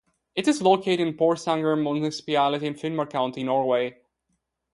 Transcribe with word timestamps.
It 0.33 0.47
is 0.47 0.63
located 0.63 1.07
in 1.07 1.13
Porsanger 1.13 1.79
Municipality 1.79 2.65
in 2.65 2.73
Finnmark 2.73 3.11
county, 3.11 3.43
Norway. 3.43 3.99